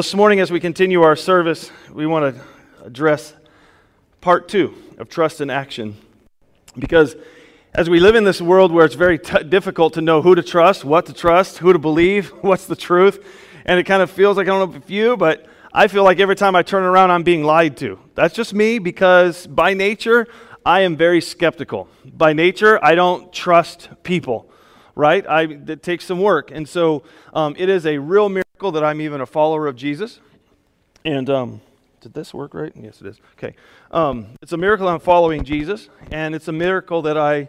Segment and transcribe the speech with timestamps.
[0.00, 2.42] Well, this morning, as we continue our service, we want to
[2.86, 3.34] address
[4.22, 5.94] part two of trust and action.
[6.78, 7.16] Because
[7.74, 10.42] as we live in this world where it's very t- difficult to know who to
[10.42, 13.22] trust, what to trust, who to believe, what's the truth,
[13.66, 16.18] and it kind of feels like, I don't know if you, but I feel like
[16.18, 17.98] every time I turn around, I'm being lied to.
[18.14, 20.28] That's just me because by nature,
[20.64, 21.88] I am very skeptical.
[22.06, 24.50] By nature, I don't trust people,
[24.94, 25.26] right?
[25.28, 26.50] I, it takes some work.
[26.50, 27.02] And so
[27.34, 30.20] um, it is a real miracle that I'm even a follower of Jesus.
[31.04, 31.60] And um,
[32.00, 32.72] did this work right?
[32.76, 33.20] Yes, it is.
[33.38, 33.54] Okay.
[33.90, 37.48] Um, it's a miracle I'm following Jesus, and it's a miracle that I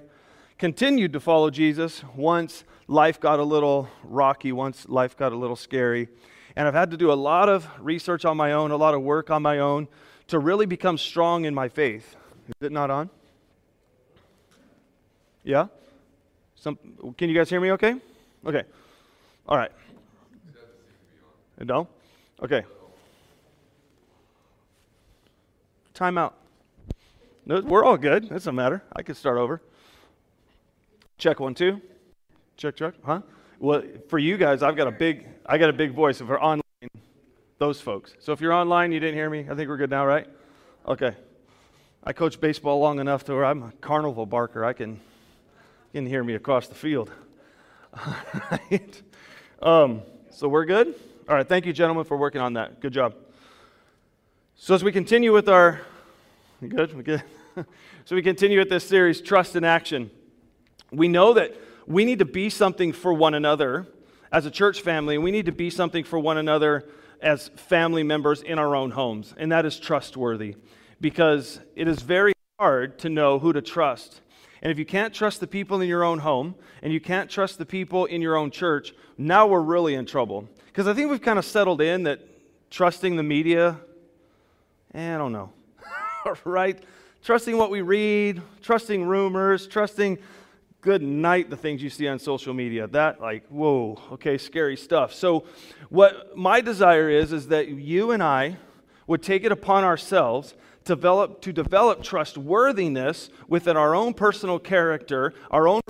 [0.58, 5.56] continued to follow Jesus once life got a little rocky, once life got a little
[5.56, 6.08] scary.
[6.56, 9.02] And I've had to do a lot of research on my own, a lot of
[9.02, 9.88] work on my own
[10.28, 12.16] to really become strong in my faith.
[12.48, 13.10] Is it not on?
[15.44, 15.68] Yeah?
[16.56, 16.78] Some,
[17.18, 17.96] can you guys hear me okay?
[18.46, 18.64] Okay.
[19.48, 19.72] All right.
[21.66, 21.88] No?
[22.42, 22.64] Okay.
[25.94, 26.36] Time out.
[27.46, 28.26] No, we're all good.
[28.26, 28.84] It doesn't matter.
[28.96, 29.62] I can start over.
[31.18, 31.82] Check one, two.
[32.58, 32.94] Check, check.
[33.04, 33.22] Huh?
[33.60, 36.22] Well, for you guys, I've got a big, I got a big voice.
[36.22, 36.62] If we're online,
[37.60, 38.16] those folks.
[38.20, 39.46] So if you're online, you didn't hear me.
[39.50, 40.28] I think we're good now, right?
[40.88, 41.16] Okay.
[42.04, 44.66] I coach baseball long enough to where I'm a carnival barker.
[44.66, 44.94] I can,
[45.94, 47.12] you can hear me across the field.
[47.94, 48.16] All
[48.50, 49.02] right.
[49.62, 50.02] Um,
[50.32, 50.96] so we're good.
[51.30, 52.80] All right, thank you, gentlemen, for working on that.
[52.80, 53.16] Good job.
[54.56, 55.82] So, as we continue with our,
[56.68, 57.24] good, we good.
[58.06, 60.10] so, we continue with this series, Trust in Action.
[60.92, 61.56] We know that
[61.86, 63.88] we need to be something for one another
[64.32, 66.90] as a church family, and we need to be something for one another
[67.22, 70.56] as family members in our own homes, and that is trustworthy
[71.00, 74.22] because it is very hard to know who to trust.
[74.62, 77.58] And if you can't trust the people in your own home and you can't trust
[77.58, 80.48] the people in your own church, now we're really in trouble.
[80.68, 82.22] Because I think we've kind of settled in that
[82.70, 83.78] trusting the media,
[84.94, 85.52] eh, I don't know,
[86.44, 86.82] right?
[87.24, 90.20] Trusting what we read, trusting rumors, trusting
[90.82, 92.88] good night the things you see on social media.
[92.88, 95.14] That, like, whoa, okay, scary stuff.
[95.14, 95.46] So,
[95.90, 98.58] what my desire is, is that you and I
[99.08, 100.56] would take it upon ourselves
[100.86, 105.82] develop, to develop trustworthiness within our own personal character, our own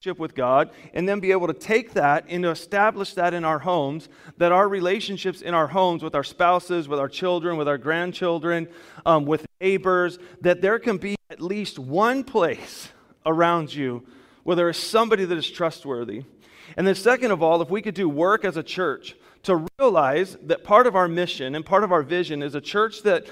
[0.00, 3.44] relationship with God, and then be able to take that and to establish that in
[3.44, 7.68] our homes, that our relationships in our homes with our spouses, with our children, with
[7.68, 8.68] our grandchildren,
[9.04, 12.88] um, with neighbors, that there can be at least one place
[13.26, 14.04] around you
[14.42, 16.24] where there is somebody that is trustworthy.
[16.76, 20.36] And then, second of all, if we could do work as a church to realize
[20.42, 23.26] that part of our mission and part of our vision is a church that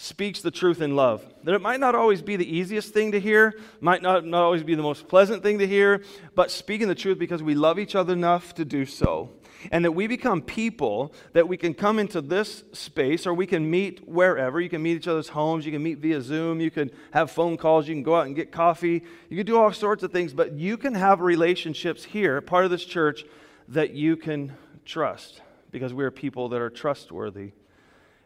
[0.00, 1.22] speaks the truth in love.
[1.44, 4.62] That it might not always be the easiest thing to hear, might not, not always
[4.62, 6.02] be the most pleasant thing to hear,
[6.34, 9.28] but speaking the truth because we love each other enough to do so.
[9.70, 13.70] And that we become people that we can come into this space or we can
[13.70, 14.58] meet wherever.
[14.58, 17.58] You can meet each other's homes, you can meet via Zoom, you can have phone
[17.58, 20.32] calls, you can go out and get coffee, you can do all sorts of things,
[20.32, 23.26] but you can have relationships here, part of this church,
[23.68, 24.56] that you can
[24.86, 27.52] trust because we are people that are trustworthy.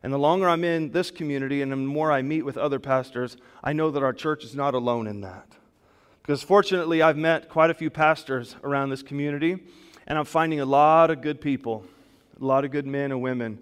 [0.04, 3.38] And the longer I'm in this community and the more I meet with other pastors,
[3.64, 5.46] I know that our church is not alone in that.
[6.20, 9.56] Because fortunately, I've met quite a few pastors around this community,
[10.06, 11.86] and I'm finding a lot of good people,
[12.38, 13.58] a lot of good men and women,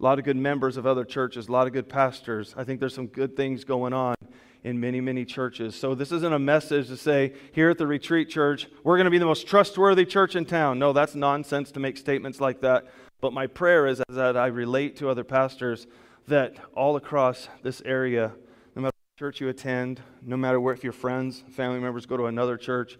[0.00, 2.52] a lot of good members of other churches, a lot of good pastors.
[2.56, 4.16] I think there's some good things going on
[4.64, 5.76] in many, many churches.
[5.76, 9.10] So this isn't a message to say, here at the Retreat Church, we're going to
[9.12, 10.80] be the most trustworthy church in town.
[10.80, 12.86] No, that's nonsense to make statements like that.
[13.20, 15.86] But my prayer is that I relate to other pastors
[16.28, 18.32] that all across this area,
[18.74, 22.16] no matter what church you attend, no matter where, if your friends, family members go
[22.16, 22.98] to another church,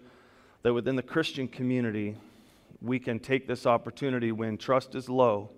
[0.63, 2.17] that within the Christian community,
[2.81, 5.51] we can take this opportunity when trust is low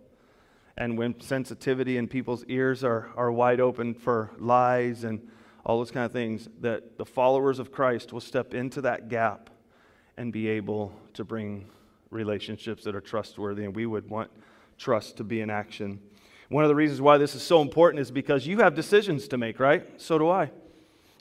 [0.77, 5.25] and when sensitivity in people's ears are, are wide open for lies and
[5.65, 9.50] all those kind of things, that the followers of Christ will step into that gap
[10.17, 11.69] and be able to bring
[12.09, 13.65] relationships that are trustworthy.
[13.65, 14.31] And we would want
[14.79, 15.99] trust to be in action.
[16.49, 19.37] One of the reasons why this is so important is because you have decisions to
[19.37, 20.01] make, right?
[20.01, 20.49] So do I.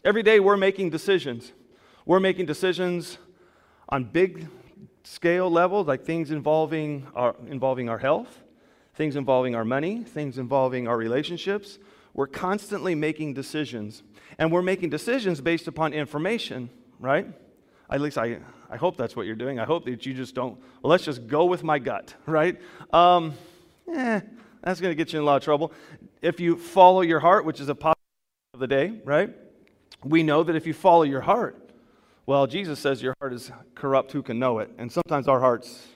[0.05, 1.52] Every day we're making decisions.
[2.06, 3.19] We're making decisions
[3.90, 4.49] on big
[5.05, 8.43] scale levels, like things involving our, involving our health,
[8.94, 11.78] things involving our money, things involving our relationships.
[12.14, 14.02] We're constantly making decisions.
[14.38, 17.26] And we're making decisions based upon information, right?
[17.90, 18.38] At least I,
[18.70, 19.58] I hope that's what you're doing.
[19.58, 22.61] I hope that you just don't, well, let's just go with my gut, right?
[22.93, 23.35] Um,
[23.93, 24.20] eh,
[24.62, 25.73] that's going to get you in a lot of trouble.
[26.20, 27.99] If you follow your heart, which is a positive
[28.55, 29.35] of the day, right?
[30.05, 31.70] We know that if you follow your heart,
[32.26, 34.70] well, Jesus says your heart is corrupt, who can know it?
[34.76, 35.87] And sometimes our hearts,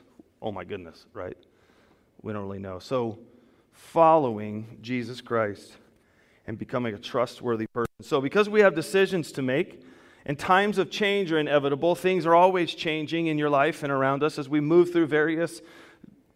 [0.40, 1.36] oh my goodness, right?
[2.22, 2.78] We don't really know.
[2.78, 3.18] So
[3.72, 5.72] following Jesus Christ
[6.46, 7.92] and becoming a trustworthy person.
[8.00, 9.82] So, because we have decisions to make,
[10.24, 14.22] and times of change are inevitable, things are always changing in your life and around
[14.22, 15.60] us as we move through various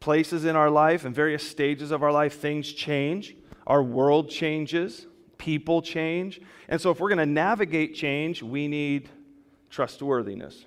[0.01, 3.37] places in our life and various stages of our life, things change.
[3.67, 5.07] Our world changes,
[5.39, 6.41] people change.
[6.69, 9.09] And so, if we're going to navigate change, we need
[9.71, 10.65] trustworthiness.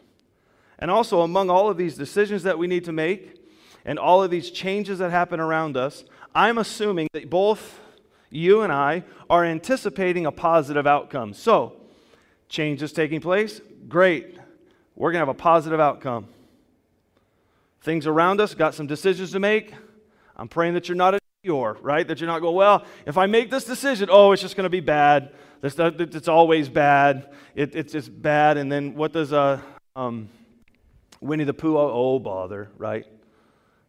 [0.77, 3.35] And also, among all of these decisions that we need to make
[3.85, 6.03] and all of these changes that happen around us,
[6.35, 7.79] I'm assuming that both
[8.29, 11.33] you and I are anticipating a positive outcome.
[11.33, 11.78] So,
[12.49, 13.61] change is taking place.
[13.87, 14.37] Great.
[14.95, 16.27] We're going to have a positive outcome.
[17.81, 19.73] Things around us got some decisions to make.
[20.35, 22.05] I'm praying that you're not a Eeyore, right?
[22.05, 24.69] That you're not going, well, if I make this decision, oh, it's just going to
[24.69, 25.31] be bad.
[25.63, 27.33] It's always bad.
[27.55, 28.57] It, it's just bad.
[28.57, 29.61] And then what does uh,
[29.95, 30.27] um,
[31.21, 33.05] Winnie the Pooh, oh, oh bother, right?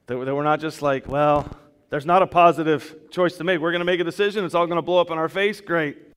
[0.07, 1.49] That, that we're not just like, well,
[1.89, 3.61] there's not a positive choice to make.
[3.61, 4.45] We're going to make a decision.
[4.45, 5.61] It's all going to blow up in our face.
[5.61, 6.10] Great.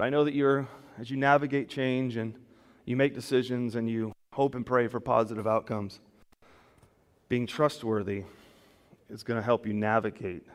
[0.00, 0.66] But I know that you're,
[0.98, 2.34] as you navigate change and
[2.86, 6.00] you make decisions and you hope and pray for positive outcomes,
[7.28, 8.24] being trustworthy
[9.10, 10.46] is going to help you navigate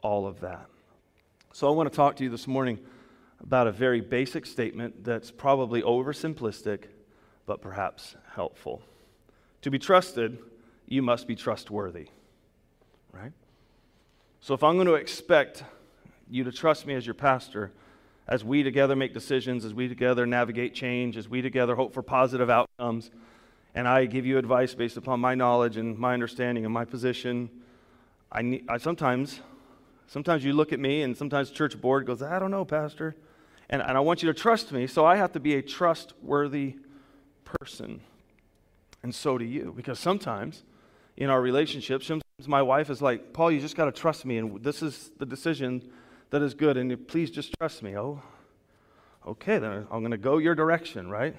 [0.00, 0.64] all of that.
[1.52, 2.78] So I want to talk to you this morning
[3.42, 6.84] about a very basic statement that's probably oversimplistic,
[7.44, 8.80] but perhaps helpful.
[9.60, 10.38] To be trusted,
[10.86, 12.06] you must be trustworthy,
[13.12, 13.32] right?
[14.40, 15.64] So if I'm going to expect
[16.30, 17.72] you to trust me as your pastor,
[18.30, 22.02] as we together make decisions, as we together navigate change, as we together hope for
[22.02, 23.10] positive outcomes,
[23.74, 27.50] and I give you advice based upon my knowledge and my understanding and my position,
[28.30, 29.40] I, need, I sometimes,
[30.06, 33.16] sometimes you look at me and sometimes church board goes, I don't know, pastor.
[33.68, 36.76] And, and I want you to trust me, so I have to be a trustworthy
[37.44, 38.00] person.
[39.02, 39.72] And so do you.
[39.76, 40.62] Because sometimes
[41.16, 44.38] in our relationships, sometimes my wife is like, Paul, you just got to trust me,
[44.38, 45.82] and this is the decision
[46.30, 47.96] that is good, and please just trust me.
[47.96, 48.22] Oh,
[49.26, 51.36] okay, then I'm going to go your direction, right?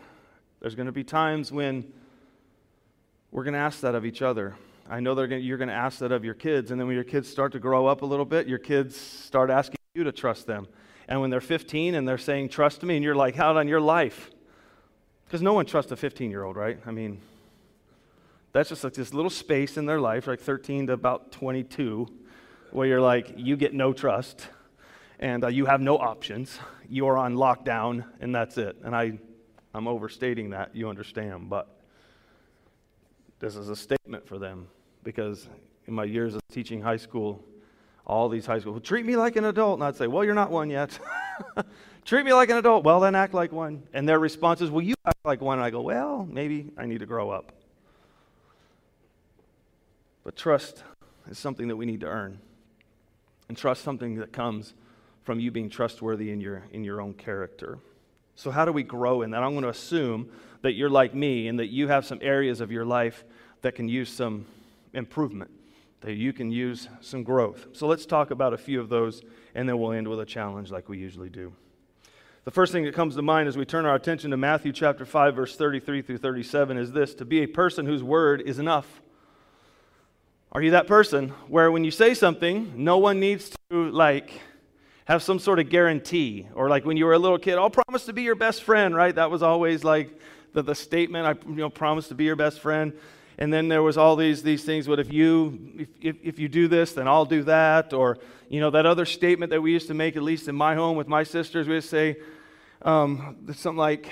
[0.59, 1.91] There's going to be times when
[3.31, 4.55] we're going to ask that of each other.
[4.89, 6.71] I know gonna, you're going to ask that of your kids.
[6.71, 9.49] And then when your kids start to grow up a little bit, your kids start
[9.49, 10.67] asking you to trust them.
[11.07, 13.81] And when they're 15 and they're saying, trust me, and you're like, out on your
[13.81, 14.29] life.
[15.25, 16.77] Because no one trusts a 15 year old, right?
[16.85, 17.21] I mean,
[18.51, 22.07] that's just like this little space in their life, like 13 to about 22,
[22.71, 24.47] where you're like, you get no trust
[25.21, 26.59] and uh, you have no options.
[26.89, 28.75] You are on lockdown, and that's it.
[28.83, 29.19] And I,
[29.73, 31.77] I'm overstating that, you understand, but
[33.39, 34.67] this is a statement for them
[35.03, 35.47] because
[35.87, 37.43] in my years of teaching high school,
[38.05, 39.79] all these high school, schools treat me like an adult.
[39.79, 40.99] And I'd say, Well, you're not one yet.
[42.05, 42.83] treat me like an adult.
[42.83, 43.83] Well, then act like one.
[43.93, 45.59] And their response is, Well, you act like one.
[45.59, 47.51] And I go, Well, maybe I need to grow up.
[50.23, 50.83] But trust
[51.29, 52.39] is something that we need to earn.
[53.47, 54.73] And trust something that comes
[55.23, 57.79] from you being trustworthy in your, in your own character.
[58.35, 59.43] So, how do we grow in that?
[59.43, 60.29] I'm going to assume
[60.61, 63.23] that you're like me and that you have some areas of your life
[63.61, 64.45] that can use some
[64.93, 65.51] improvement,
[66.01, 67.67] that you can use some growth.
[67.73, 69.21] So let's talk about a few of those,
[69.53, 71.53] and then we'll end with a challenge like we usually do.
[72.43, 75.05] The first thing that comes to mind as we turn our attention to Matthew chapter
[75.05, 79.01] 5, verse 33 through 37 is this to be a person whose word is enough.
[80.51, 84.41] Are you that person where when you say something, no one needs to, like,
[85.05, 86.47] have some sort of guarantee?
[86.53, 88.95] Or like when you were a little kid, I'll promise to be your best friend,
[88.95, 89.13] right?
[89.13, 90.19] That was always like
[90.53, 92.93] the, the statement, I you know, promise to be your best friend.
[93.37, 96.47] And then there was all these, these things but if you if, if, if, you
[96.47, 97.93] do this then i'll do that?
[97.93, 100.75] Or you know that other statement that we used to make at least in my
[100.75, 102.17] home with my sisters we would say
[102.83, 104.09] um, something like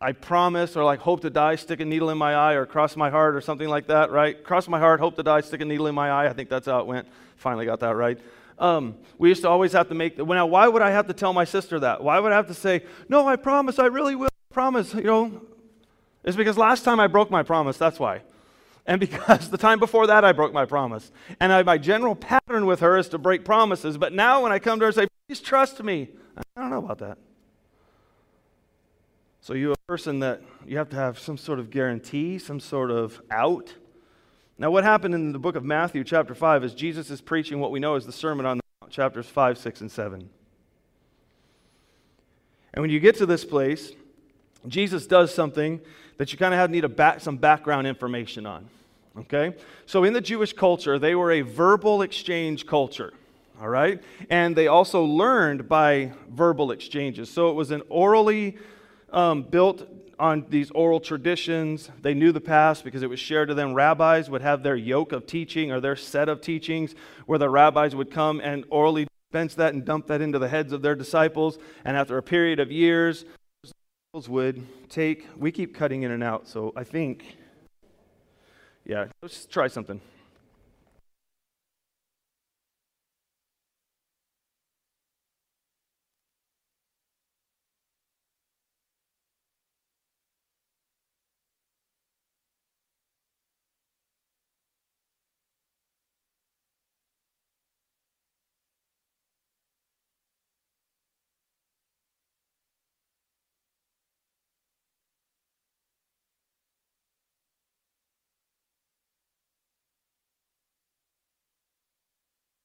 [0.00, 2.94] i promise or like hope to die stick a needle in my eye or cross
[2.94, 4.44] my heart or something like that right?
[4.44, 6.28] Cross my heart hope to die stick a needle in my eye.
[6.28, 7.08] I think that's how it went.
[7.36, 8.20] Finally got that right
[8.58, 11.32] um, we used to always have to make now why would i have to tell
[11.32, 14.28] my sister that why would i have to say no i promise i really will
[14.50, 15.42] promise you know
[16.26, 18.22] it's because last time I broke my promise, that's why.
[18.84, 21.12] And because the time before that I broke my promise.
[21.40, 23.96] And I, my general pattern with her is to break promises.
[23.96, 26.78] But now when I come to her and say, please trust me, I don't know
[26.78, 27.18] about that.
[29.40, 32.90] So you're a person that you have to have some sort of guarantee, some sort
[32.90, 33.72] of out.
[34.58, 37.70] Now, what happened in the book of Matthew, chapter 5, is Jesus is preaching what
[37.70, 40.30] we know as the Sermon on the Mount, chapters 5, 6, and 7.
[42.72, 43.92] And when you get to this place,
[44.66, 45.78] Jesus does something
[46.16, 48.66] that you kind of need back, some background information on.
[49.18, 49.54] Okay?
[49.84, 53.12] So, in the Jewish culture, they were a verbal exchange culture.
[53.60, 54.02] All right?
[54.30, 57.30] And they also learned by verbal exchanges.
[57.30, 58.56] So, it was an orally
[59.12, 59.86] um, built
[60.18, 61.90] on these oral traditions.
[62.02, 63.74] They knew the past because it was shared to them.
[63.74, 66.94] Rabbis would have their yoke of teaching or their set of teachings
[67.26, 70.72] where the rabbis would come and orally dispense that and dump that into the heads
[70.72, 71.58] of their disciples.
[71.84, 73.24] And after a period of years,
[73.62, 77.36] disciples would take, we keep cutting in and out, so I think,
[78.84, 80.00] yeah, let's try something.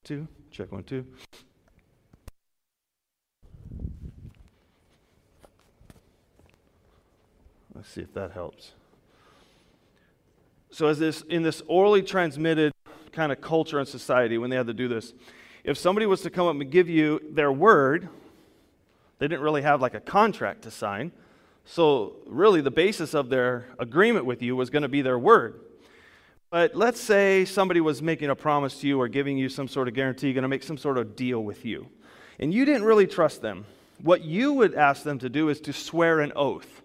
[0.04, 0.28] Two.
[0.50, 1.06] Check one, two.
[7.76, 8.74] Let's see if that helps.
[10.72, 12.72] So, as this in this orally transmitted
[13.12, 15.14] kind of culture and society, when they had to do this,
[15.64, 18.10] if somebody was to come up and give you their word,
[19.20, 21.12] they didn't really have like a contract to sign.
[21.64, 25.60] So, really, the basis of their agreement with you was going to be their word.
[26.52, 29.88] But let's say somebody was making a promise to you or giving you some sort
[29.88, 31.88] of guarantee, going to make some sort of deal with you,
[32.42, 33.66] and you didn't really trust them.
[34.02, 36.82] What you would ask them to do is to swear an oath.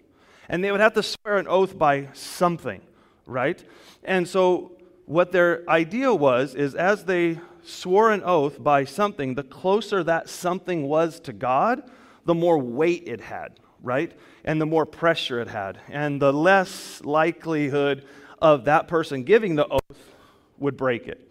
[0.47, 2.79] And they would have to swear an oath by something,
[3.25, 3.61] right?
[4.05, 4.71] And so
[5.05, 10.29] what their idea was is as they swore an oath by something, the closer that
[10.29, 11.83] something was to God,
[12.23, 14.13] the more weight it had, right?
[14.45, 18.05] And the more pressure it had, and the less likelihood
[18.39, 20.13] of that person giving the oath
[20.57, 21.29] would break it.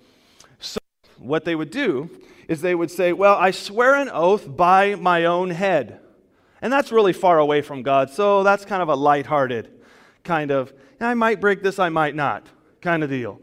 [0.58, 0.78] So,
[1.18, 2.10] what they would do
[2.48, 6.00] is they would say, Well, I swear an oath by my own head.
[6.62, 8.10] And that's really far away from God.
[8.10, 9.70] So, that's kind of a lighthearted
[10.26, 12.46] kind of, I might break this, I might not
[12.82, 13.40] kind of deal.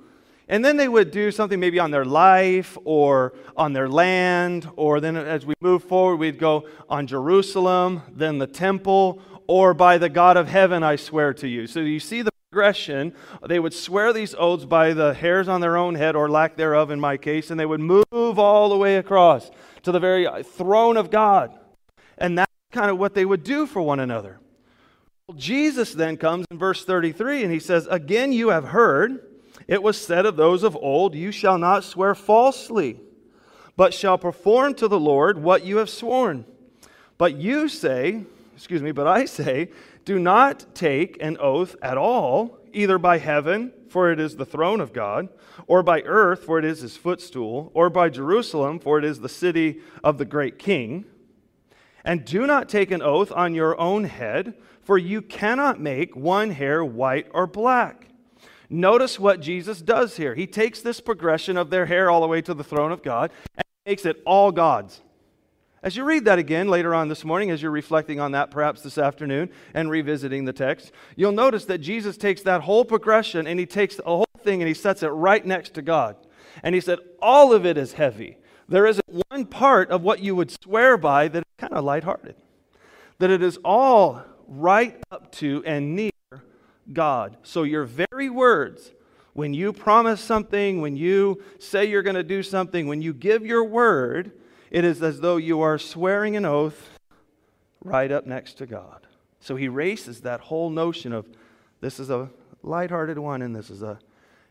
[0.47, 4.99] And then they would do something maybe on their life or on their land, or
[4.99, 10.09] then as we move forward, we'd go on Jerusalem, then the temple, or by the
[10.09, 11.65] God of heaven, I swear to you.
[11.65, 15.95] So you see the They would swear these oaths by the hairs on their own
[15.95, 19.51] head, or lack thereof in my case, and they would move all the way across
[19.83, 21.57] to the very throne of God.
[22.17, 24.39] And that's kind of what they would do for one another.
[25.27, 29.25] Well, Jesus then comes in verse 33 and he says, Again, you have heard,
[29.67, 32.99] it was said of those of old, You shall not swear falsely,
[33.77, 36.45] but shall perform to the Lord what you have sworn.
[37.17, 38.23] But you say,
[38.55, 39.69] excuse me, but I say,
[40.05, 44.81] do not take an oath at all, either by heaven, for it is the throne
[44.81, 45.29] of God,
[45.67, 49.29] or by earth, for it is his footstool, or by Jerusalem, for it is the
[49.29, 51.05] city of the great king.
[52.03, 56.51] And do not take an oath on your own head, for you cannot make one
[56.51, 58.09] hair white or black.
[58.69, 60.35] Notice what Jesus does here.
[60.35, 63.31] He takes this progression of their hair all the way to the throne of God
[63.55, 65.01] and makes it all God's.
[65.83, 68.81] As you read that again later on this morning, as you're reflecting on that perhaps
[68.81, 73.59] this afternoon and revisiting the text, you'll notice that Jesus takes that whole progression and
[73.59, 76.15] he takes the whole thing and he sets it right next to God.
[76.63, 78.37] And he said, All of it is heavy.
[78.69, 82.35] There isn't one part of what you would swear by that is kind of lighthearted.
[83.19, 86.11] That it is all right up to and near
[86.93, 87.35] God.
[87.43, 88.93] So your very words,
[89.33, 93.45] when you promise something, when you say you're going to do something, when you give
[93.45, 94.31] your word,
[94.73, 96.97] it is as though you are swearing an oath
[97.83, 99.05] right up next to God.
[99.39, 101.27] So he races that whole notion of
[101.79, 102.31] this is a
[102.63, 103.99] lighthearted one and this is a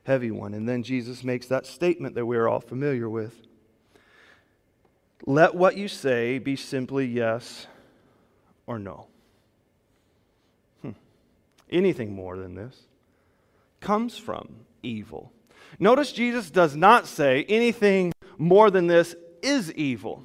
[0.04, 0.54] heavy one.
[0.54, 3.34] And then Jesus makes that statement that we're all familiar with.
[5.26, 7.66] Let what you say be simply yes
[8.66, 9.08] or no.
[10.82, 10.90] Hmm.
[11.68, 12.82] Anything more than this
[13.80, 15.32] comes from evil.
[15.80, 20.24] Notice Jesus does not say anything more than this is evil.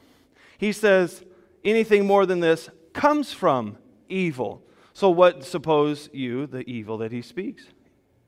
[0.57, 1.23] He says
[1.63, 3.77] anything more than this comes from
[4.09, 4.61] evil.
[4.93, 7.65] So, what suppose you, the evil that he speaks,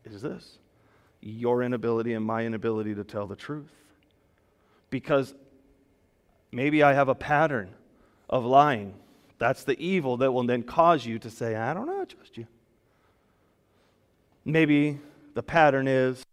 [0.05, 0.59] is this?
[1.21, 3.71] Your inability and my inability to tell the truth.
[4.89, 5.33] Because
[6.51, 7.69] maybe I have a pattern
[8.29, 8.93] of lying.
[9.37, 12.37] That's the evil that will then cause you to say, I don't know, I trust
[12.37, 12.47] you.
[14.45, 14.99] Maybe
[15.33, 16.23] the pattern is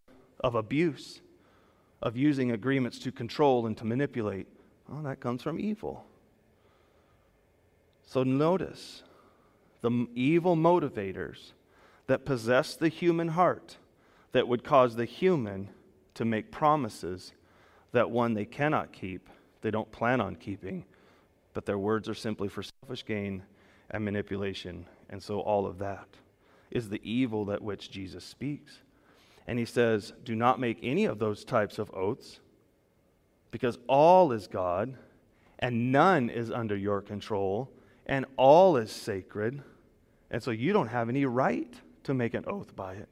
[0.40, 1.20] of abuse
[2.06, 4.46] of using agreements to control and to manipulate.
[4.88, 6.06] Well, that comes from evil.
[8.06, 9.02] So notice
[9.80, 11.50] the evil motivators
[12.06, 13.78] that possess the human heart
[14.30, 15.68] that would cause the human
[16.14, 17.32] to make promises
[17.90, 19.28] that one they cannot keep,
[19.62, 20.84] they don't plan on keeping,
[21.54, 23.42] but their words are simply for selfish gain
[23.90, 26.06] and manipulation, and so all of that.
[26.70, 28.78] is the evil that which Jesus speaks.
[29.47, 32.41] And he says, Do not make any of those types of oaths,
[33.50, 34.97] because all is God,
[35.59, 37.71] and none is under your control,
[38.07, 39.62] and all is sacred.
[40.31, 41.73] And so you don't have any right
[42.05, 43.09] to make an oath by it.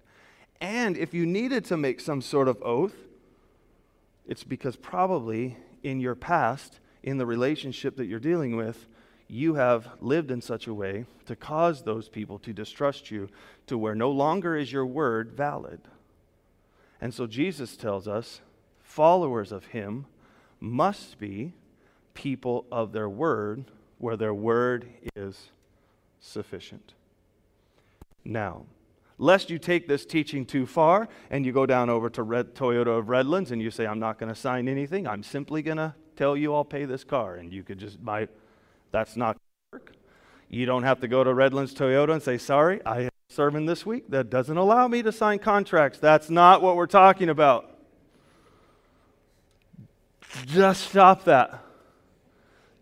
[0.61, 2.95] And if you needed to make some sort of oath,
[4.27, 8.87] it's because probably in your past, in the relationship that you're dealing with,
[9.29, 13.29] you have lived in such a way to cause those people to distrust you
[13.67, 15.81] to where no longer is your word valid.
[17.05, 18.41] And so Jesus tells us
[18.83, 20.07] followers of him
[20.59, 21.53] must be
[22.15, 23.67] people of their word,
[23.99, 25.51] where their word is
[26.19, 26.95] sufficient.
[28.25, 28.65] Now,
[29.19, 32.99] lest you take this teaching too far and you go down over to Red, Toyota
[32.99, 35.95] of Redlands and you say, I'm not going to sign anything, I'm simply going to
[36.17, 37.35] tell you I'll pay this car.
[37.35, 38.29] And you could just buy,
[38.93, 39.37] that's not
[39.75, 39.93] work.
[40.49, 44.11] You don't have to go to Redlands Toyota and say, Sorry, I sermon this week
[44.11, 45.99] that doesn't allow me to sign contracts.
[45.99, 47.71] That's not what we're talking about.
[50.47, 51.63] Just stop that.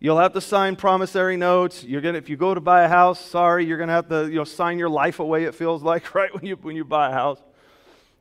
[0.01, 1.85] You'll have to sign promissory notes.
[1.85, 4.27] You're gonna, if you go to buy a house, sorry, you're going to have to
[4.27, 7.11] you know, sign your life away, it feels like, right, when you, when you buy
[7.11, 7.41] a house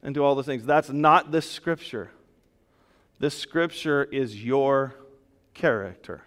[0.04, 0.64] and do all those things.
[0.64, 2.12] That's not this scripture.
[3.20, 4.96] This scripture is your
[5.54, 6.24] character.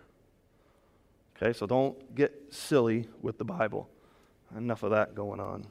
[1.36, 3.88] Okay, so don't get silly with the Bible.
[4.56, 5.66] Enough of that going on.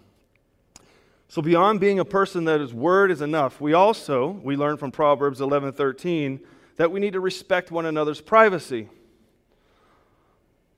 [1.28, 4.92] So beyond being a person that his word is enough, we also, we learn from
[4.92, 6.40] Proverbs 11:13
[6.76, 8.90] that we need to respect one another's privacy.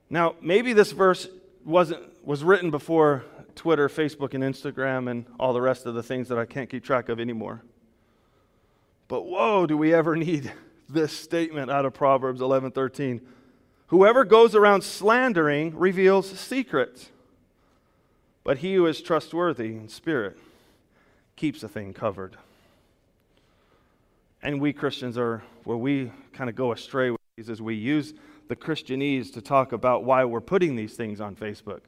[0.08, 1.28] Now, maybe this verse
[1.64, 3.24] wasn't, was written before
[3.54, 6.84] Twitter, Facebook, and Instagram, and all the rest of the things that I can't keep
[6.84, 7.62] track of anymore.
[9.08, 10.52] But whoa, do we ever need
[10.88, 13.20] this statement out of Proverbs 11:13?
[13.88, 17.10] Whoever goes around slandering reveals secrets,
[18.42, 20.38] but he who is trustworthy in spirit
[21.36, 22.36] keeps a thing covered.
[24.42, 28.14] And we Christians are where we kind of go astray with these as we use
[28.48, 31.80] the Christianese to talk about why we're putting these things on Facebook.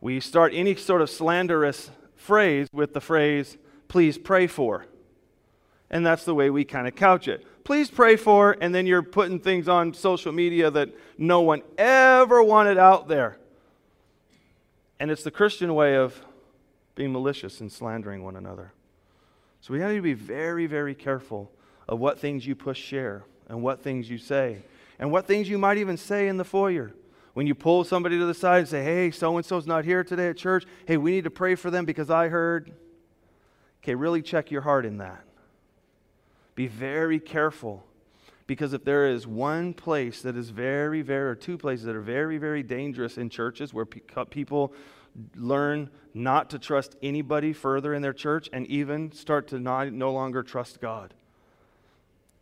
[0.00, 4.86] We start any sort of slanderous phrase with the phrase, please pray for.
[5.90, 7.44] And that's the way we kind of couch it.
[7.64, 12.42] Please pray for, and then you're putting things on social media that no one ever
[12.42, 13.36] wanted out there.
[14.98, 16.20] And it's the Christian way of
[16.94, 18.72] being malicious and slandering one another.
[19.60, 21.50] So we have to be very, very careful
[21.88, 24.62] of what things you push share and what things you say
[24.98, 26.92] and what things you might even say in the foyer.
[27.32, 30.02] When you pull somebody to the side and say, hey, so and so's not here
[30.02, 30.66] today at church.
[30.86, 32.72] Hey, we need to pray for them because I heard.
[33.82, 35.24] Okay, really check your heart in that.
[36.54, 37.84] Be very careful
[38.46, 42.00] because if there is one place that is very, very, or two places that are
[42.00, 44.74] very, very dangerous in churches where pe- people
[45.34, 50.12] learn not to trust anybody further in their church and even start to not, no
[50.12, 51.14] longer trust God,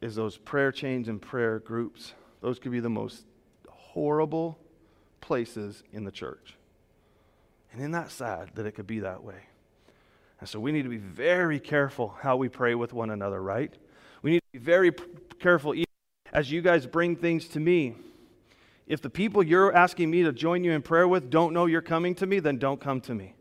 [0.01, 2.15] is those prayer chains and prayer groups.
[2.41, 3.25] Those could be the most
[3.69, 4.59] horrible
[5.21, 6.55] places in the church.
[7.73, 9.43] And isn't that sad that it could be that way?
[10.41, 13.75] And so we need to be very careful how we pray with one another, right?
[14.23, 14.93] We need to be very
[15.41, 15.85] careful even
[16.33, 17.97] as you guys bring things to me.
[18.89, 21.81] If the people you're asking me to join you in prayer with don't know you're
[21.81, 23.35] coming to me, then don't come to me.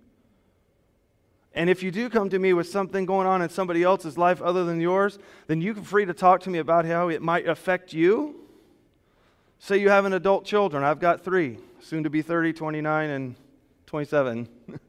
[1.55, 4.41] And if you do come to me with something going on in somebody else's life
[4.43, 7.47] other than yours, then you can free to talk to me about how it might
[7.47, 8.47] affect you
[9.59, 10.83] Say you have an adult children.
[10.83, 13.35] I've got three, soon to be 30, 29, and
[13.87, 14.47] 27.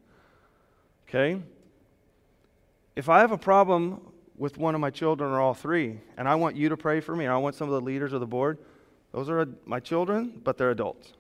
[1.09, 1.41] okay?
[2.95, 4.01] If I have a problem
[4.37, 7.17] with one of my children or all three, and I want you to pray for
[7.17, 8.59] me, and I want some of the leaders of the board,
[9.13, 11.13] those are my children, but they're adults.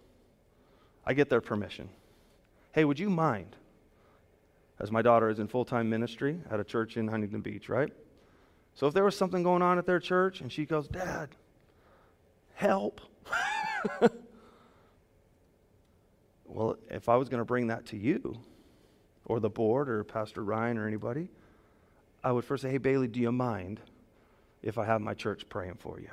[1.07, 1.89] I get their permission.
[2.73, 3.57] Hey, would you mind?
[4.79, 7.93] As my daughter is in full time ministry at a church in Huntington Beach, right?
[8.75, 11.31] So if there was something going on at their church and she goes, Dad,
[12.55, 13.01] help.
[16.45, 18.39] well, if I was going to bring that to you,
[19.25, 21.29] or the board, or Pastor Ryan, or anybody,
[22.23, 23.81] I would first say, Hey, Bailey, do you mind
[24.63, 26.11] if I have my church praying for you?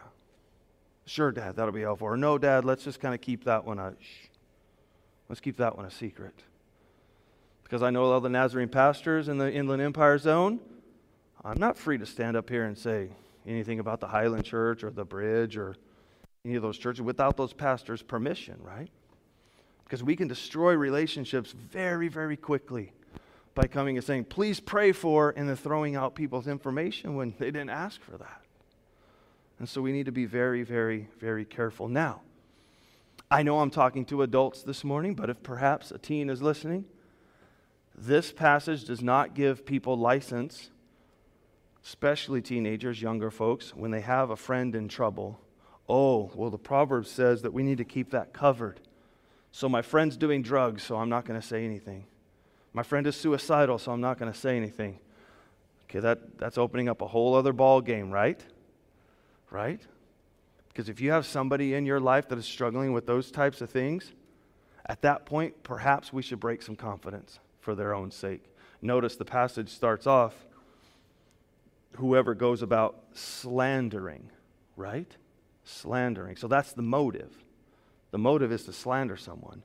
[1.05, 2.07] Sure, Dad, that'll be helpful.
[2.07, 4.27] Or no, Dad, let's just kind of keep that one a shh.
[5.29, 6.43] Let's keep that one a secret.
[7.63, 10.59] Because I know all the Nazarene pastors in the Inland Empire Zone.
[11.43, 13.09] I'm not free to stand up here and say
[13.47, 15.75] anything about the Highland Church or the bridge or
[16.43, 18.89] any of those churches without those pastors' permission, right?
[19.83, 22.93] Because we can destroy relationships very, very quickly
[23.53, 27.51] by coming and saying, please pray for, and then throwing out people's information when they
[27.51, 28.41] didn't ask for that.
[29.59, 31.87] And so we need to be very, very, very careful.
[31.87, 32.21] Now,
[33.31, 36.85] I know I'm talking to adults this morning, but if perhaps a teen is listening,
[37.97, 40.69] This passage does not give people license,
[41.83, 45.39] especially teenagers, younger folks, when they have a friend in trouble.
[45.87, 48.81] Oh, well, the proverb says that we need to keep that covered.
[49.51, 52.05] So my friend's doing drugs, so I'm not going to say anything.
[52.73, 54.99] My friend is suicidal, so I'm not going to say anything.
[55.85, 58.43] Okay, that, that's opening up a whole other ball game, right?
[59.55, 59.79] Right?
[60.67, 63.69] Because if you have somebody in your life that is struggling with those types of
[63.69, 64.11] things,
[64.85, 68.43] at that point, perhaps we should break some confidence for their own sake.
[68.81, 70.33] Notice the passage starts off
[71.93, 74.29] whoever goes about slandering,
[74.75, 75.15] right?
[75.63, 76.35] Slandering.
[76.35, 77.31] So that's the motive.
[78.11, 79.63] The motive is to slander someone.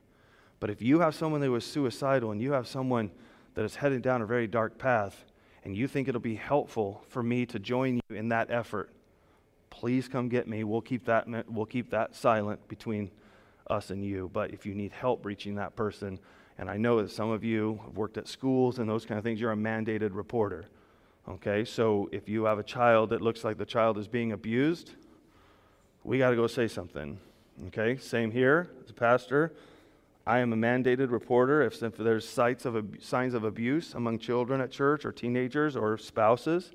[0.61, 3.11] But if you have someone who is suicidal and you have someone
[3.55, 5.25] that is heading down a very dark path,
[5.65, 8.89] and you think it'll be helpful for me to join you in that effort,
[9.71, 10.63] please come get me.
[10.63, 13.09] We'll keep that, we'll keep that silent between
[13.67, 14.29] us and you.
[14.31, 16.19] But if you need help reaching that person,
[16.59, 19.23] and I know that some of you have worked at schools and those kind of
[19.23, 20.65] things, you're a mandated reporter.
[21.27, 24.91] Okay, so if you have a child that looks like the child is being abused,
[26.03, 27.19] we got to go say something.
[27.67, 29.53] Okay, same here as a pastor.
[30.25, 31.61] I am a mandated reporter.
[31.61, 35.97] If, if there's sites of, signs of abuse among children at church or teenagers or
[35.97, 36.71] spouses,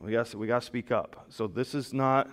[0.00, 1.26] we got, we got to speak up.
[1.28, 2.28] So this is not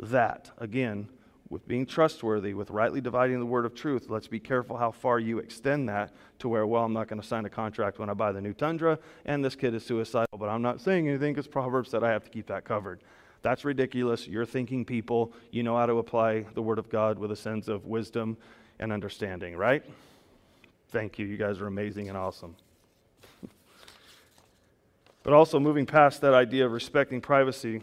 [0.00, 0.50] that.
[0.58, 1.08] Again,
[1.48, 5.18] with being trustworthy, with rightly dividing the word of truth, let's be careful how far
[5.18, 8.14] you extend that to where, well, I'm not going to sign a contract when I
[8.14, 11.46] buy the new Tundra, and this kid is suicidal, but I'm not saying anything because
[11.46, 13.00] Proverbs said I have to keep that covered.
[13.42, 14.26] That's ridiculous.
[14.26, 15.32] You're thinking people.
[15.52, 18.36] You know how to apply the word of God with a sense of wisdom
[18.80, 19.84] and understanding, right?
[20.88, 21.26] Thank you.
[21.26, 22.56] You guys are amazing and awesome.
[25.26, 27.82] But also, moving past that idea of respecting privacy,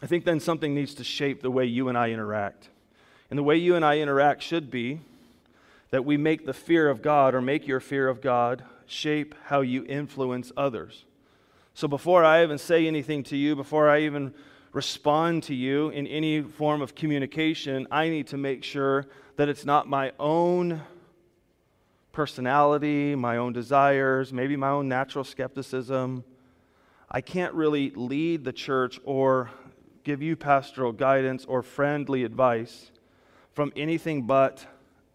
[0.00, 2.68] I think then something needs to shape the way you and I interact.
[3.28, 5.00] And the way you and I interact should be
[5.90, 9.62] that we make the fear of God or make your fear of God shape how
[9.62, 11.04] you influence others.
[11.74, 14.32] So before I even say anything to you, before I even
[14.72, 19.64] respond to you in any form of communication, I need to make sure that it's
[19.64, 20.82] not my own
[22.12, 26.22] personality, my own desires, maybe my own natural skepticism
[27.10, 29.50] I can't really lead the church or
[30.02, 32.90] give you pastoral guidance or friendly advice
[33.52, 34.66] from anything but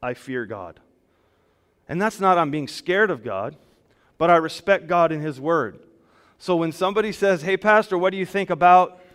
[0.02, 0.80] I fear God.
[1.88, 3.56] And that's not I'm being scared of God,
[4.18, 5.80] but I respect God and His Word.
[6.38, 9.00] So when somebody says, Hey, Pastor, what do you think about?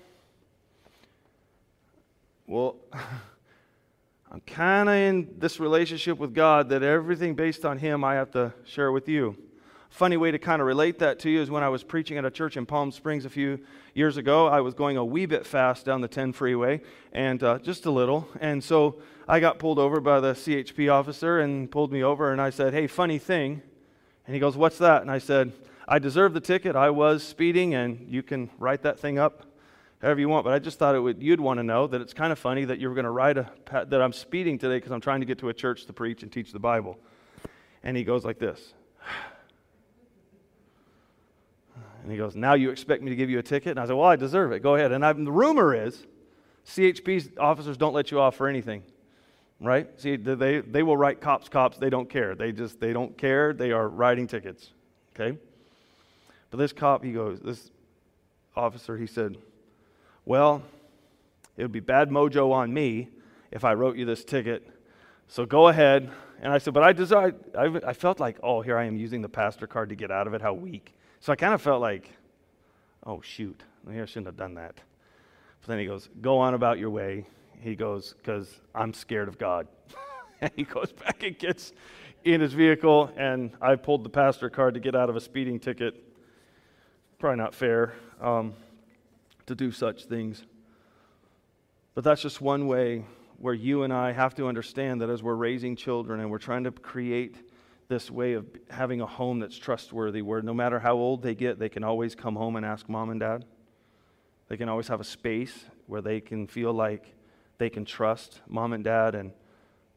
[2.48, 2.76] Well,
[4.30, 8.30] I'm kind of in this relationship with God that everything based on Him I have
[8.32, 9.36] to share with you
[9.90, 12.24] funny way to kind of relate that to you is when I was preaching at
[12.24, 13.60] a church in Palm Springs a few
[13.94, 14.46] years ago.
[14.46, 16.80] I was going a wee bit fast down the 10 freeway,
[17.12, 18.28] and uh, just a little.
[18.40, 18.96] And so
[19.26, 22.74] I got pulled over by the CHP officer and pulled me over, and I said,
[22.74, 23.62] Hey, funny thing.
[24.26, 25.02] And he goes, What's that?
[25.02, 25.52] And I said,
[25.88, 26.76] I deserve the ticket.
[26.76, 29.44] I was speeding, and you can write that thing up
[30.02, 30.44] however you want.
[30.44, 32.64] But I just thought it would, you'd want to know that it's kind of funny
[32.64, 35.26] that you were going to write a, that I'm speeding today because I'm trying to
[35.26, 36.98] get to a church to preach and teach the Bible.
[37.82, 38.74] And he goes like this.
[42.06, 43.72] And he goes, Now you expect me to give you a ticket?
[43.72, 44.62] And I said, Well, I deserve it.
[44.62, 44.92] Go ahead.
[44.92, 46.06] And I, the rumor is
[46.64, 48.84] CHP officers don't let you off for anything,
[49.60, 49.88] right?
[50.00, 51.78] See, they, they will write cops, cops.
[51.78, 52.36] They don't care.
[52.36, 53.52] They just, they don't care.
[53.52, 54.70] They are writing tickets,
[55.16, 55.36] okay?
[56.52, 57.72] But this cop, he goes, This
[58.54, 59.36] officer, he said,
[60.24, 60.62] Well,
[61.56, 63.08] it would be bad mojo on me
[63.50, 64.64] if I wrote you this ticket.
[65.26, 66.08] So go ahead.
[66.40, 69.22] And I said, But I deserve, I, I felt like, oh, here I am using
[69.22, 70.40] the pastor card to get out of it.
[70.40, 70.95] How weak.
[71.20, 72.10] So I kind of felt like,
[73.04, 74.74] oh, shoot, maybe I shouldn't have done that.
[75.60, 77.26] But then he goes, go on about your way.
[77.60, 79.66] He goes, because I'm scared of God.
[80.40, 81.72] and he goes back and gets
[82.24, 85.60] in his vehicle, and I pulled the pastor card to get out of a speeding
[85.60, 85.94] ticket.
[87.18, 88.54] Probably not fair um,
[89.46, 90.44] to do such things.
[91.94, 93.04] But that's just one way
[93.38, 96.64] where you and I have to understand that as we're raising children and we're trying
[96.64, 97.36] to create
[97.88, 101.58] this way of having a home that's trustworthy, where no matter how old they get,
[101.58, 103.44] they can always come home and ask mom and dad.
[104.48, 107.14] They can always have a space where they can feel like
[107.58, 109.32] they can trust mom and dad and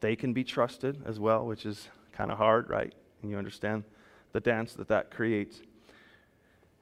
[0.00, 2.94] they can be trusted as well, which is kind of hard, right?
[3.22, 3.84] And you understand
[4.32, 5.60] the dance that that creates.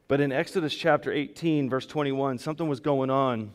[0.06, 3.50] But in Exodus chapter 18, verse 21, something was going on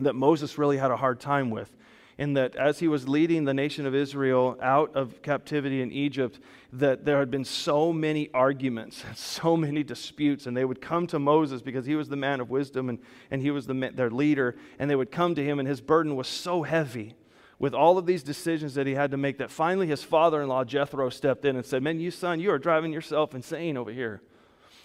[0.00, 1.74] that Moses really had a hard time with
[2.18, 6.40] in that as he was leading the nation of Israel out of captivity in Egypt,
[6.72, 11.18] that there had been so many arguments, so many disputes, and they would come to
[11.18, 12.98] Moses because he was the man of wisdom and,
[13.30, 16.16] and he was the, their leader, and they would come to him, and his burden
[16.16, 17.14] was so heavy
[17.58, 20.48] with all of these decisions that he had to make that finally his father in
[20.48, 23.90] law, Jethro, stepped in and said, Man, you son, you are driving yourself insane over
[23.90, 24.20] here.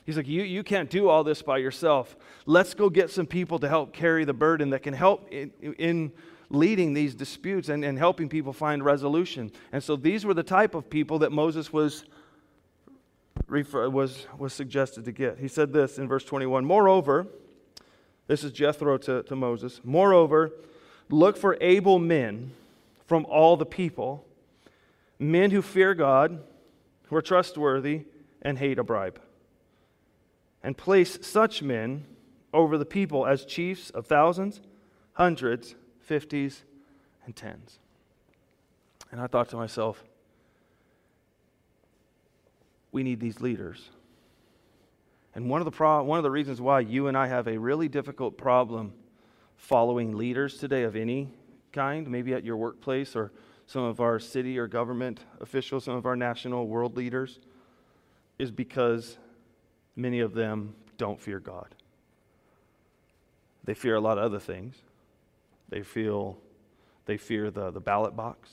[0.06, 2.16] He's like, you, you can't do all this by yourself.
[2.46, 6.12] Let's go get some people to help carry the burden that can help in, in
[6.52, 9.52] leading these disputes and, and helping people find resolution.
[9.72, 12.04] And so these were the type of people that Moses was,
[13.50, 15.40] was, was suggested to get.
[15.40, 17.28] He said this in verse 21 Moreover,
[18.28, 20.52] this is Jethro to, to Moses, moreover,
[21.10, 22.52] look for able men
[23.06, 24.26] from all the people,
[25.20, 26.44] men who fear God,
[27.06, 28.04] who are trustworthy,
[28.42, 29.22] and hate a bribe.
[30.64, 32.06] And place such men
[32.54, 34.62] over the people as chiefs of thousands,
[35.14, 35.76] hundreds,
[36.12, 36.66] fifties,
[37.26, 37.80] and tens.
[39.14, 40.04] And I thought to myself,
[42.92, 43.92] we need these leaders.
[45.34, 47.58] And one of, the pro- one of the reasons why you and I have a
[47.58, 48.92] really difficult problem
[49.56, 51.30] following leaders today of any
[51.72, 53.32] kind, maybe at your workplace or
[53.66, 57.40] some of our city or government officials, some of our national world leaders,
[58.38, 59.18] is because
[59.96, 61.74] many of them don't fear God.
[63.64, 64.76] They fear a lot of other things.
[65.72, 66.38] They feel
[67.08, 68.52] they fear the, the ballot box.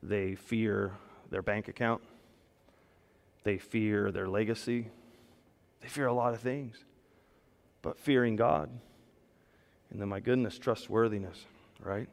[0.00, 0.92] They fear
[1.30, 2.02] their bank account.
[3.42, 4.88] They fear their legacy.
[5.80, 6.76] They fear a lot of things.
[7.82, 8.70] But fearing God,
[9.90, 11.44] and then my goodness, trustworthiness
[11.80, 12.08] right?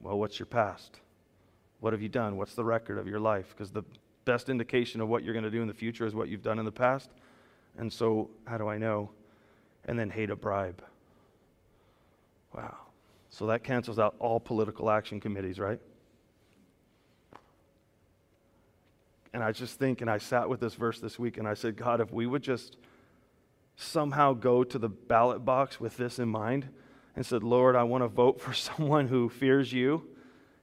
[0.00, 1.00] Well, what's your past?
[1.80, 2.36] What have you done?
[2.36, 3.50] What's the record of your life?
[3.50, 3.82] Because the
[4.24, 6.58] best indication of what you're going to do in the future is what you've done
[6.58, 7.10] in the past.
[7.78, 9.10] And so, how do I know?
[9.86, 10.82] And then hate a bribe.
[12.54, 12.76] Wow.
[13.28, 15.80] So that cancels out all political action committees, right?
[19.32, 21.76] And I just think, and I sat with this verse this week, and I said,
[21.76, 22.76] God, if we would just
[23.76, 26.68] somehow go to the ballot box with this in mind,
[27.14, 30.06] and said, Lord, I want to vote for someone who fears you,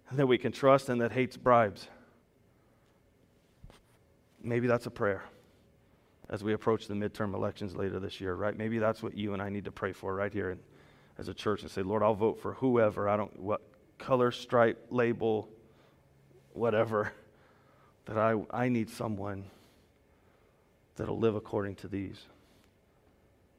[0.09, 1.87] and that we can trust, and that hates bribes.
[4.43, 5.23] Maybe that's a prayer
[6.29, 8.57] as we approach the midterm elections later this year, right?
[8.57, 10.57] Maybe that's what you and I need to pray for right here
[11.17, 13.61] as a church and say, Lord, I'll vote for whoever, I don't, what
[13.97, 15.49] color, stripe, label,
[16.53, 17.11] whatever,
[18.05, 19.45] that I, I need someone
[20.95, 22.25] that'll live according to these.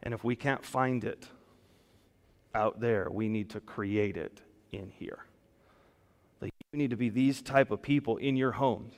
[0.03, 1.29] And if we can't find it,
[2.55, 3.09] out there.
[3.11, 4.41] We need to create it
[4.73, 5.21] in here.
[6.41, 8.95] Like you need to be these type of people in your homes.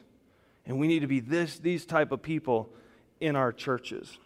[0.67, 2.71] And we need to be this, these type of people
[3.21, 4.19] in our churches.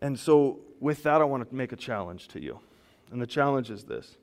[0.00, 2.60] And so with that, I want to make a challenge to you.
[3.10, 4.16] And the challenge is this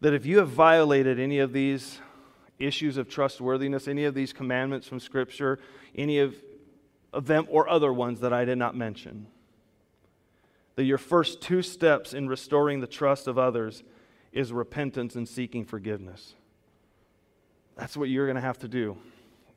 [0.00, 1.98] that if you have violated any of these
[2.58, 5.58] issues of trustworthiness, any of these commandments from Scripture,
[5.96, 6.36] any of,
[7.12, 9.26] of them or other ones that I did not mention,
[10.76, 13.82] that your first two steps in restoring the trust of others
[14.32, 16.34] is repentance and seeking forgiveness.
[17.76, 18.96] That's what you're going to have to do.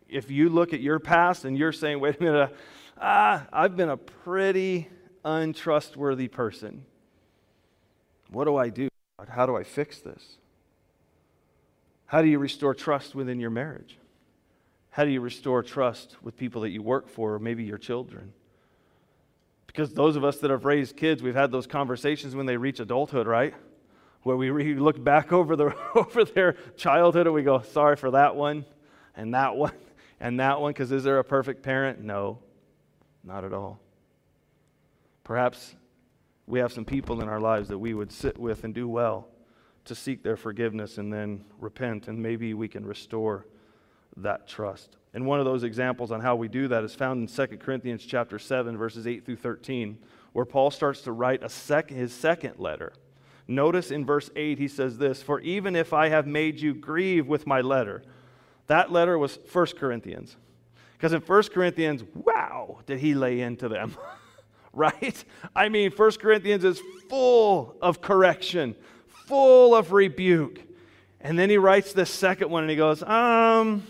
[0.08, 2.56] If you look at your past and you're saying, wait a minute,
[3.00, 4.90] ah, I've been a pretty
[5.24, 6.86] untrustworthy person.
[8.32, 8.90] What do I do?
[9.30, 10.38] How do I fix this?
[12.06, 13.98] How do you restore trust within your marriage?
[14.90, 18.34] How do you restore trust with people that you work for, or maybe your children?
[19.68, 22.80] Because those of us that have raised kids, we've had those conversations when they reach
[22.82, 23.54] adulthood, right?
[24.24, 28.12] Where we re- look back over, the, over their childhood and we go, sorry for
[28.12, 28.66] that one
[29.16, 29.74] and that one
[30.20, 32.02] and that one, because is there a perfect parent?
[32.02, 32.40] No,
[33.24, 33.80] not at all.
[35.24, 35.76] Perhaps
[36.48, 39.28] we have some people in our lives that we would sit with and do well
[39.86, 43.46] to seek their forgiveness and then repent, and maybe we can restore
[44.18, 44.98] that trust.
[45.14, 48.06] And one of those examples on how we do that is found in 2 Corinthians
[48.06, 49.98] chapter 7 verses 8 through 13,
[50.34, 52.94] where Paul starts to write a sec- his second letter.
[53.48, 57.28] Notice in verse 8 he says this, "For even if I have made you grieve
[57.28, 58.04] with my letter."
[58.68, 60.38] That letter was 1 Corinthians.
[60.94, 63.98] Because in 1 Corinthians, wow, did he lay into them.
[64.74, 65.24] right?
[65.56, 68.76] I mean, 1 Corinthians is full of correction,
[69.08, 70.62] full of rebuke.
[71.20, 73.84] And then he writes this second one and he goes, um,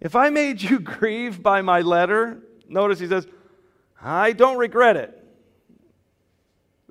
[0.00, 3.26] if I made you grieve by my letter, notice he says,
[4.00, 5.24] I don't regret it,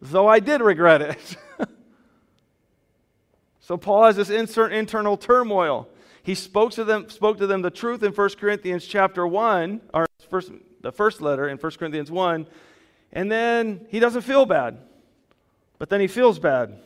[0.01, 1.37] though I did regret it.
[3.59, 5.87] so Paul has this insert internal turmoil.
[6.23, 10.07] He spoke to them, spoke to them the truth in 1 Corinthians chapter 1, or
[10.29, 12.47] first, the first letter in 1 Corinthians 1,
[13.11, 14.77] and then he doesn't feel bad.
[15.77, 16.77] But then he feels bad.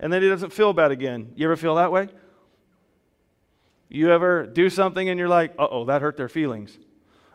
[0.00, 1.32] And then he doesn't feel bad again.
[1.36, 2.08] You ever feel that way?
[3.88, 6.78] You ever do something and you're like, uh oh, that hurt their feelings.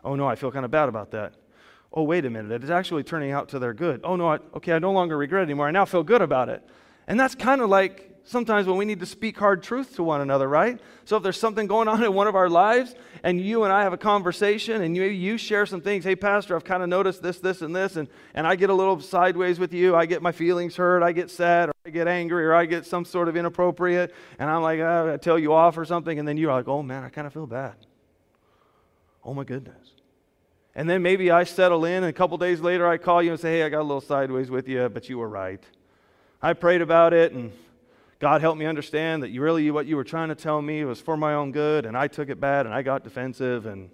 [0.04, 1.34] Oh no, I feel kind of bad about that.
[1.92, 4.00] Oh, wait a minute, it's actually turning out to their good.
[4.04, 5.68] Oh no, I, okay, I no longer regret it anymore.
[5.68, 6.62] I now feel good about it.
[7.08, 10.20] And that's kind of like sometimes when we need to speak hard truth to one
[10.20, 10.78] another, right?
[11.06, 13.82] So if there's something going on in one of our lives and you and I
[13.82, 17.22] have a conversation and maybe you share some things, hey, Pastor, I've kind of noticed
[17.22, 19.96] this, this, and this, and, and I get a little sideways with you.
[19.96, 22.84] I get my feelings hurt, I get sad, or I get angry, or I get
[22.84, 26.28] some sort of inappropriate, and I'm like, oh, I tell you off or something, and
[26.28, 27.74] then you're like, oh man, I kind of feel bad.
[29.24, 29.94] Oh my goodness.
[30.74, 33.40] And then maybe I settle in, and a couple days later I call you and
[33.40, 35.64] say, hey, I got a little sideways with you, but you were right.
[36.40, 37.52] I prayed about it, and
[38.20, 41.00] God helped me understand that you really what you were trying to tell me was
[41.00, 43.90] for my own good, and I took it bad, and I got defensive, and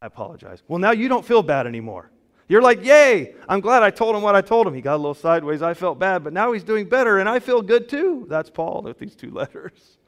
[0.00, 0.62] I apologize.
[0.68, 2.10] Well, now you don't feel bad anymore.
[2.48, 4.74] You're like, yay, I'm glad I told him what I told him.
[4.74, 5.62] He got a little sideways.
[5.62, 8.26] I felt bad, but now he's doing better, and I feel good too.
[8.28, 9.98] That's Paul with these two letters.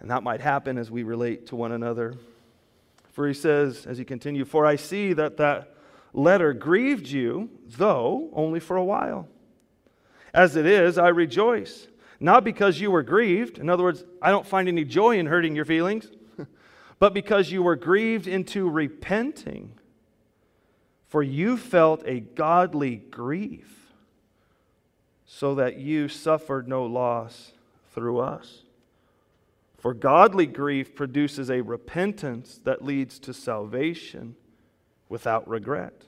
[0.00, 2.14] And that might happen as we relate to one another.
[3.10, 5.74] For he says, as he continues, For I see that that
[6.12, 9.26] letter grieved you, though only for a while.
[10.32, 11.88] As it is, I rejoice.
[12.20, 13.58] Not because you were grieved.
[13.58, 16.10] In other words, I don't find any joy in hurting your feelings,
[16.98, 19.72] but because you were grieved into repenting.
[21.06, 23.94] For you felt a godly grief,
[25.24, 27.52] so that you suffered no loss
[27.94, 28.62] through us.
[29.78, 34.34] For godly grief produces a repentance that leads to salvation
[35.08, 36.02] without regret,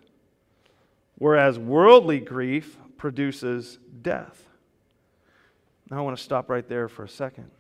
[1.17, 4.47] whereas worldly grief produces death.
[5.91, 7.51] Now, I want to stop right there for a second.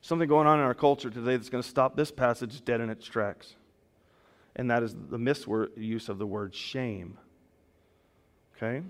[0.00, 2.88] Something going on in our culture today that's going to stop this passage dead in
[2.88, 3.56] its tracks,
[4.54, 7.18] and that is the misuse of the word shame.
[8.56, 8.82] Okay?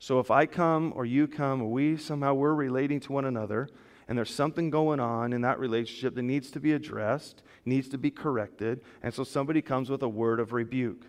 [0.00, 3.68] So if I come or you come or we somehow we're relating to one another
[4.08, 7.98] and there's something going on in that relationship that needs to be addressed, needs to
[7.98, 11.06] be corrected, and so somebody comes with a word of rebuke.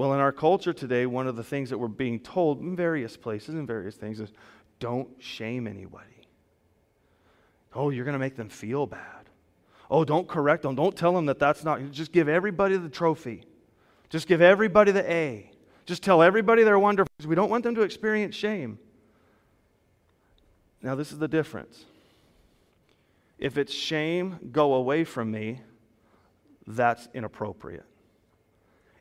[0.00, 3.18] Well, in our culture today, one of the things that we're being told in various
[3.18, 4.32] places and various things is
[4.78, 6.26] don't shame anybody.
[7.74, 9.28] Oh, you're going to make them feel bad.
[9.90, 10.74] Oh, don't correct them.
[10.74, 11.90] Don't tell them that that's not.
[11.90, 13.44] Just give everybody the trophy.
[14.08, 15.50] Just give everybody the A.
[15.84, 17.12] Just tell everybody they're wonderful.
[17.26, 18.78] We don't want them to experience shame.
[20.80, 21.84] Now, this is the difference.
[23.38, 25.60] If it's shame, go away from me,
[26.66, 27.84] that's inappropriate.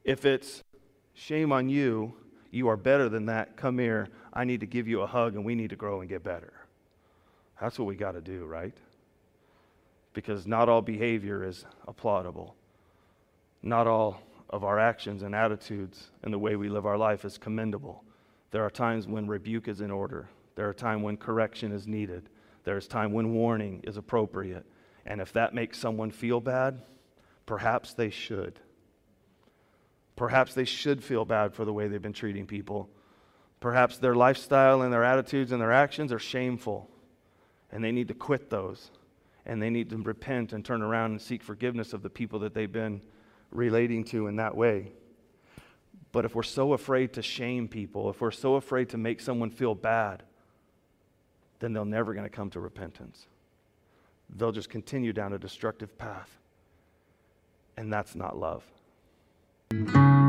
[0.04, 0.62] If it's
[1.20, 2.14] Shame on you.
[2.50, 3.58] You are better than that.
[3.58, 4.08] Come here.
[4.34, 6.54] I need to give you a hug and we need to grow and get better.
[7.60, 8.74] That's what we got to do, right?
[10.14, 12.54] Because not all behavior is applaudable.
[13.62, 17.38] Not all of our actions and attitudes and the way we live our life is
[17.38, 18.06] commendable.
[18.52, 20.30] There are times when rebuke is in order.
[20.56, 22.30] There are times when correction is needed.
[22.64, 24.66] There is time when warning is appropriate.
[25.06, 26.82] And if that makes someone feel bad,
[27.46, 28.62] perhaps they should.
[30.20, 32.90] Perhaps they should feel bad for the way they've been treating people.
[33.62, 36.90] Perhaps their lifestyle and their attitudes and their actions are shameful,
[37.72, 38.92] and they need to quit those.
[39.46, 42.54] And they need to repent and turn around and seek forgiveness of the people that
[42.54, 43.02] they've been
[43.52, 44.92] relating to in that way.
[46.12, 49.50] But if we're so afraid to shame people, if we're so afraid to make someone
[49.50, 50.24] feel bad,
[51.60, 53.26] then they're never going to come to repentance.
[54.36, 56.30] They'll just continue down a destructive path.
[57.78, 58.66] And that's not love.
[59.72, 60.29] Música